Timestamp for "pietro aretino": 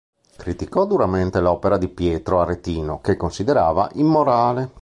1.87-3.01